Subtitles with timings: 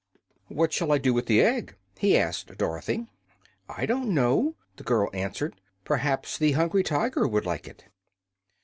[0.47, 3.05] "What shall I do with the egg?" he asked Dorothy.
[3.69, 5.61] "I do not know," the girl answered.
[5.85, 7.83] "Perhaps the Hungry Tiger would like it."